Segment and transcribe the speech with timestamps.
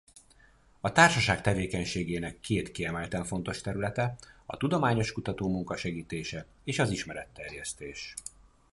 [0.81, 8.13] A társaság tevékenységének két kiemelten fontos területe a tudományos kutatómunka segítése és az ismeretterjesztés.